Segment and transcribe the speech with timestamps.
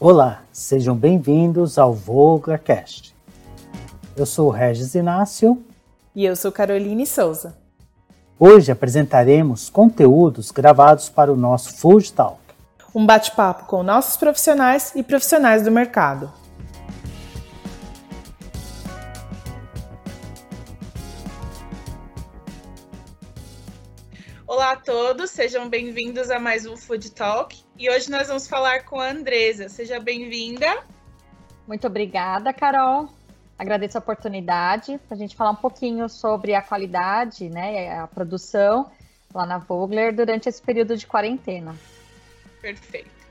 [0.00, 3.14] Olá, sejam bem-vindos ao VoglerCast.
[4.16, 5.64] Eu sou Regis Inácio.
[6.12, 7.56] E eu sou Caroline Souza.
[8.36, 12.40] Hoje apresentaremos conteúdos gravados para o nosso Food Talk.
[12.92, 16.32] Um bate-papo com nossos profissionais e profissionais do mercado.
[24.44, 27.63] Olá a todos, sejam bem-vindos a mais um Food Talk.
[27.76, 29.68] E hoje nós vamos falar com a Andresa.
[29.68, 30.82] Seja bem-vinda.
[31.66, 33.08] Muito obrigada, Carol.
[33.58, 38.90] Agradeço a oportunidade para a gente falar um pouquinho sobre a qualidade, né, a produção
[39.32, 41.74] lá na Vogler durante esse período de quarentena.
[42.60, 43.23] Perfeito.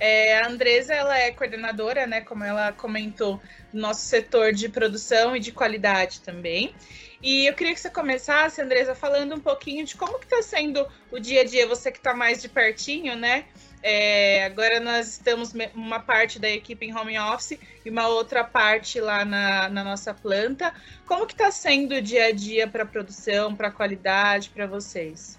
[0.00, 5.36] É, a Andresa ela é coordenadora, né, como ela comentou, do nosso setor de produção
[5.36, 6.74] e de qualidade também.
[7.22, 10.86] E eu queria que você começasse, Andresa, falando um pouquinho de como que está sendo
[11.12, 13.44] o dia a dia, você que está mais de pertinho, né?
[13.82, 19.00] É, agora nós estamos uma parte da equipe em home office e uma outra parte
[19.00, 20.72] lá na, na nossa planta.
[21.06, 24.66] Como que está sendo o dia a dia para a produção, para a qualidade, para
[24.66, 25.38] vocês?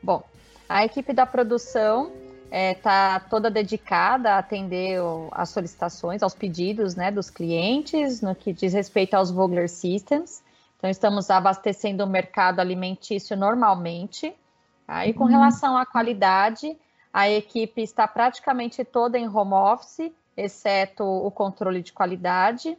[0.00, 0.22] Bom,
[0.68, 2.12] a equipe da produção
[2.50, 4.98] está é, tá toda dedicada a atender
[5.32, 10.42] as solicitações, aos pedidos né, dos clientes, no que diz respeito aos Vogler Systems.
[10.78, 14.34] Então, estamos abastecendo o mercado alimentício normalmente.
[14.86, 15.06] Tá?
[15.06, 15.30] E com uhum.
[15.30, 16.76] relação à qualidade,
[17.12, 22.78] a equipe está praticamente toda em home office, exceto o controle de qualidade.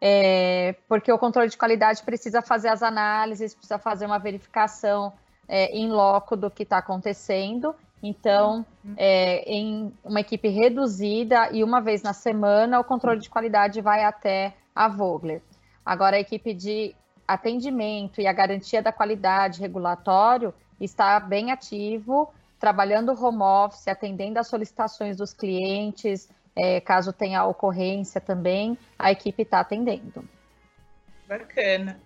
[0.00, 5.14] É, porque o controle de qualidade precisa fazer as análises, precisa fazer uma verificação
[5.48, 7.74] é, em loco do que está acontecendo.
[8.06, 8.66] Então,
[8.98, 14.04] é, em uma equipe reduzida e uma vez na semana, o controle de qualidade vai
[14.04, 15.40] até a Vogler.
[15.82, 16.94] Agora, a equipe de
[17.26, 24.48] atendimento e a garantia da qualidade regulatório está bem ativo trabalhando home office, atendendo às
[24.48, 30.28] solicitações dos clientes, é, caso tenha ocorrência também, a equipe está atendendo.
[31.26, 32.00] Bacana.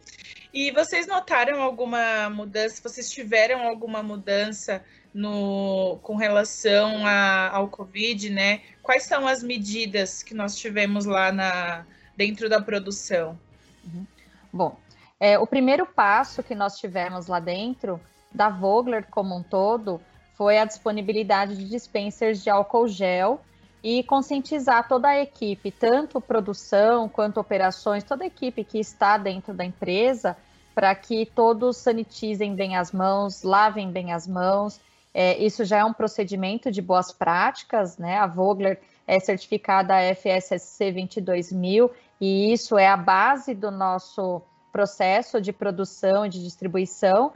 [0.52, 2.82] E vocês notaram alguma mudança?
[2.82, 4.82] Vocês tiveram alguma mudança
[5.18, 8.60] no, com relação a, ao Covid, né?
[8.82, 11.84] Quais são as medidas que nós tivemos lá na,
[12.16, 13.36] dentro da produção?
[13.84, 14.06] Uhum.
[14.52, 14.78] Bom,
[15.18, 18.00] é, o primeiro passo que nós tivemos lá dentro,
[18.32, 20.00] da Vogler como um todo,
[20.36, 23.40] foi a disponibilidade de dispensers de álcool gel
[23.82, 29.52] e conscientizar toda a equipe, tanto produção quanto operações, toda a equipe que está dentro
[29.52, 30.36] da empresa,
[30.76, 34.80] para que todos sanitizem bem as mãos, lavem bem as mãos.
[35.12, 38.18] É, isso já é um procedimento de boas práticas, né?
[38.18, 45.52] A Vogler é certificada FSSC 22000 e isso é a base do nosso processo de
[45.52, 47.32] produção e de distribuição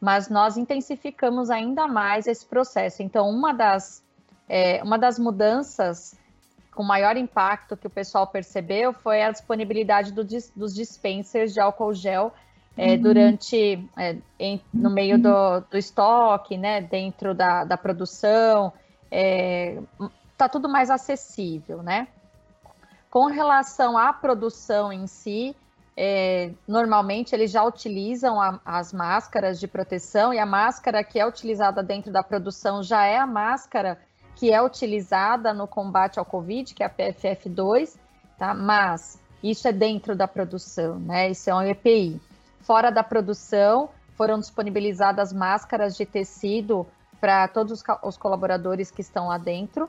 [0.00, 3.02] mas nós intensificamos ainda mais esse processo.
[3.02, 4.02] Então, uma das,
[4.48, 6.16] é, uma das mudanças
[6.74, 10.22] com maior impacto que o pessoal percebeu foi a disponibilidade do,
[10.54, 12.34] dos dispensers de álcool gel
[12.76, 13.00] é, uhum.
[13.00, 18.72] durante é, em, no meio do, do, estoque, né, dentro da, da produção,
[19.10, 22.08] está é, tudo mais acessível, né?
[23.10, 25.56] Com relação à produção em si,
[25.96, 31.26] é, normalmente eles já utilizam a, as máscaras de proteção e a máscara que é
[31.26, 33.98] utilizada dentro da produção já é a máscara
[34.34, 37.96] que é utilizada no combate ao Covid, que é a PFF2,
[38.38, 38.52] tá?
[38.52, 41.30] Mas isso é dentro da produção, né?
[41.30, 42.20] Isso é um EPI.
[42.66, 46.84] Fora da produção, foram disponibilizadas máscaras de tecido
[47.20, 49.88] para todos os colaboradores que estão lá dentro,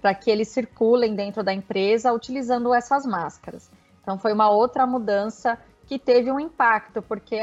[0.00, 3.70] para que eles circulem dentro da empresa utilizando essas máscaras.
[4.00, 7.38] Então foi uma outra mudança que teve um impacto, porque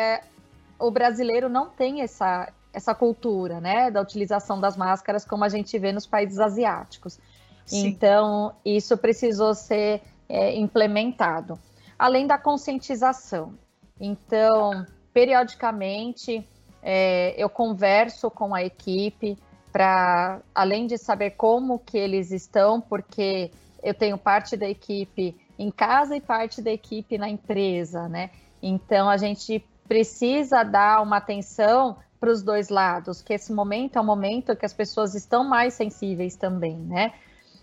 [0.80, 5.78] o brasileiro não tem essa, essa cultura, né, da utilização das máscaras como a gente
[5.78, 7.20] vê nos países asiáticos.
[7.64, 7.86] Sim.
[7.86, 11.60] Então, isso precisou ser é, implementado.
[12.00, 13.54] Além da conscientização.
[14.00, 16.48] Então, periodicamente,
[16.82, 19.38] é, eu converso com a equipe
[19.72, 23.52] para, além de saber como que eles estão, porque
[23.84, 28.30] eu tenho parte da equipe em casa e parte da equipe na empresa, né?
[28.62, 34.02] Então a gente precisa dar uma atenção para os dois lados, que esse momento é
[34.02, 37.14] um momento que as pessoas estão mais sensíveis também, né?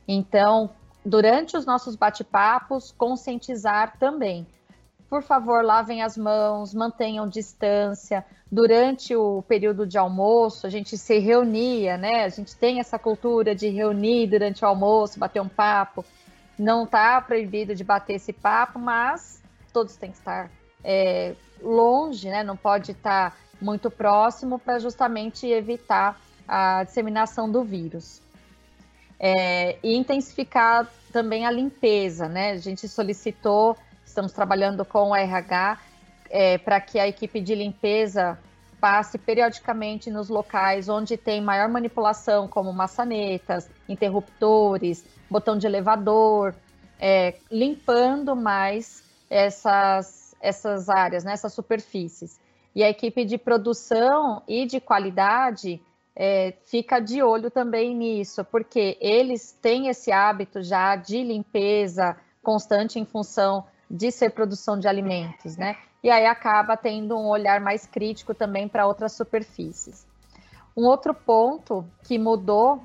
[0.06, 0.70] Então,
[1.04, 4.46] durante os nossos bate-papos, conscientizar também.
[5.08, 8.24] Por favor, lavem as mãos, mantenham distância.
[8.50, 12.24] Durante o período de almoço, a gente se reunia, né?
[12.24, 16.04] A gente tem essa cultura de reunir durante o almoço, bater um papo.
[16.58, 19.42] Não está proibido de bater esse papo, mas
[19.72, 20.50] todos têm que estar
[20.82, 22.42] é, longe, né?
[22.42, 28.20] Não pode estar muito próximo para justamente evitar a disseminação do vírus.
[29.18, 32.50] é, e intensificar também a limpeza, né?
[32.52, 35.78] A gente solicitou, estamos trabalhando com o RH
[36.30, 38.38] é, para que a equipe de limpeza
[38.80, 46.54] passe periodicamente nos locais onde tem maior manipulação, como maçanetas, interruptores, botão de elevador,
[47.00, 52.38] é, limpando mais essas, essas áreas, né, essas superfícies.
[52.74, 55.80] E a equipe de produção e de qualidade
[56.16, 62.98] é, fica de olho também nisso, porque eles têm esse hábito já de limpeza constante
[62.98, 65.76] em função de ser produção de alimentos, né?
[66.02, 70.04] E aí acaba tendo um olhar mais crítico também para outras superfícies.
[70.76, 72.82] Um outro ponto que mudou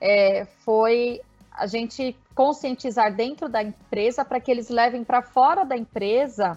[0.00, 1.20] é, foi
[1.50, 6.56] a gente conscientizar dentro da empresa para que eles levem para fora da empresa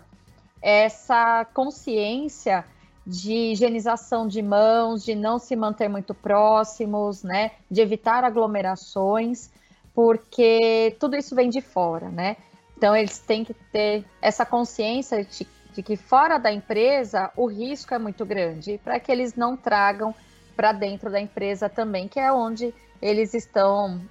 [0.61, 2.63] essa consciência
[3.05, 9.51] de higienização de mãos, de não se manter muito próximos, né, de evitar aglomerações,
[9.93, 12.37] porque tudo isso vem de fora, né?
[12.77, 17.93] Então eles têm que ter essa consciência de, de que fora da empresa o risco
[17.93, 20.13] é muito grande, para que eles não tragam
[20.55, 24.01] para dentro da empresa também, que é onde eles estão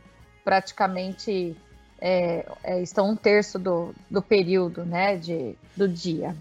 [0.44, 1.56] praticamente
[2.00, 6.36] é, é, estão um terço do, do período né, de, do dia.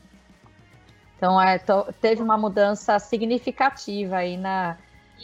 [1.15, 1.57] Então, é,
[2.01, 4.77] teve uma mudança significativa aí na,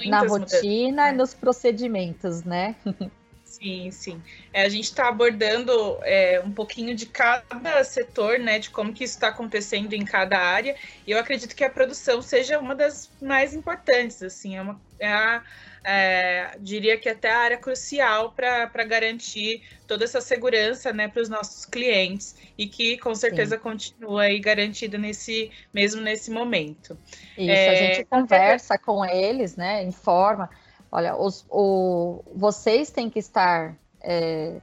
[0.06, 1.12] na rotina e né?
[1.12, 2.76] nos procedimentos, né?
[3.50, 4.22] Sim, sim.
[4.54, 8.60] É, a gente está abordando é, um pouquinho de cada setor, né?
[8.60, 10.76] De como que isso está acontecendo em cada área.
[11.06, 15.12] E eu acredito que a produção seja uma das mais importantes, assim, é, uma, é
[15.12, 15.44] a
[15.84, 21.30] é, diria que até a área crucial para garantir toda essa segurança né, para os
[21.30, 23.62] nossos clientes e que com certeza Sim.
[23.62, 26.98] continua aí garantida nesse mesmo nesse momento.
[27.38, 29.84] Isso, é, a gente conversa com eles, né?
[29.84, 30.50] Informa.
[30.92, 34.60] Olha, os, o, vocês têm que estar é,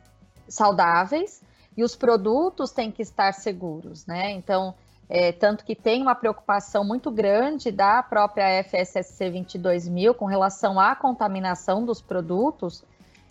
[0.48, 1.42] saudáveis
[1.76, 4.32] e os produtos têm que estar seguros, né?
[4.32, 4.74] Então,
[5.08, 10.96] é, tanto que tem uma preocupação muito grande da própria FSSC 22000 com relação à
[10.96, 12.82] contaminação dos produtos.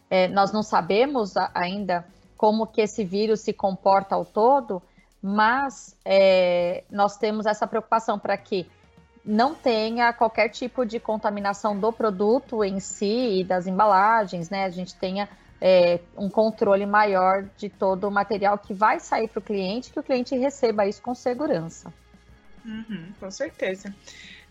[0.10, 2.06] É, nós não sabemos ainda
[2.38, 4.82] como que esse vírus se comporta ao todo,
[5.22, 8.70] mas é, nós temos essa preocupação para que
[9.26, 14.66] não tenha qualquer tipo de contaminação do produto em si e das embalagens, né?
[14.66, 15.28] A gente tenha
[15.60, 20.00] é, um controle maior de todo o material que vai sair para o cliente, que
[20.00, 21.92] o cliente receba isso com segurança.
[22.64, 23.94] Uhum, com certeza.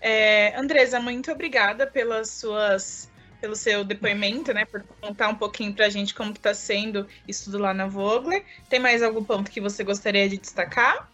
[0.00, 3.08] É, Andresa, muito obrigada pelas suas,
[3.40, 7.44] pelo seu depoimento, né, por contar um pouquinho para a gente como está sendo isso
[7.44, 8.44] tudo lá na Vogler.
[8.68, 11.08] Tem mais algum ponto que você gostaria de destacar?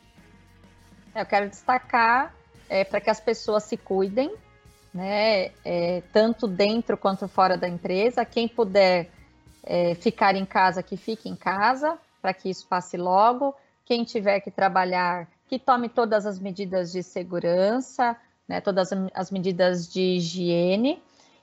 [1.15, 2.35] Eu quero destacar
[2.70, 4.32] é, para que as pessoas se cuidem,
[4.94, 8.25] né, é, tanto dentro quanto fora da empresa.
[8.25, 9.11] Quem puder
[9.64, 13.55] é, ficar em casa, que fique em casa, para que isso passe logo.
[13.84, 18.17] Quem tiver que trabalhar, que tome todas as medidas de segurança,
[18.49, 21.02] né, todas as medidas de higiene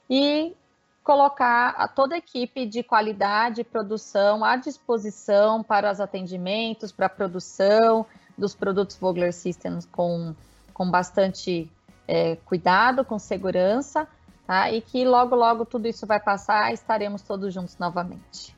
[0.09, 0.55] e
[1.03, 7.07] colocar a toda a equipe de qualidade e produção à disposição para os atendimentos, para
[7.07, 8.05] a produção
[8.37, 10.35] dos produtos Vogler Systems com,
[10.77, 11.67] com bastante
[12.07, 14.07] é, cuidado, com segurança,
[14.45, 14.71] tá?
[14.71, 18.55] E que logo, logo tudo isso vai passar e estaremos todos juntos novamente.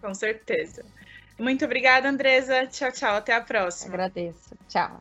[0.00, 0.84] Com certeza.
[1.38, 2.66] Muito obrigada, Andresa.
[2.66, 3.14] Tchau, tchau.
[3.14, 3.94] Até a próxima.
[3.94, 4.56] Agradeço.
[4.68, 5.00] Tchau.